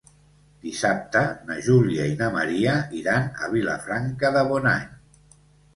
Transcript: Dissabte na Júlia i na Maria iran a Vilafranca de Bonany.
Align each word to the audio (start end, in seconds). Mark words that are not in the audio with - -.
Dissabte 0.67 1.21
na 1.49 1.59
Júlia 1.67 2.07
i 2.13 2.15
na 2.23 2.31
Maria 2.39 2.75
iran 3.03 3.29
a 3.45 3.53
Vilafranca 3.55 4.35
de 4.39 4.47
Bonany. 4.53 4.91